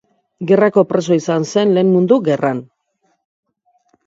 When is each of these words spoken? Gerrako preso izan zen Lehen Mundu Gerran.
Gerrako 0.51 0.83
preso 0.93 1.17
izan 1.17 1.45
zen 1.49 1.75
Lehen 1.75 1.93
Mundu 1.97 2.19
Gerran. 2.29 2.63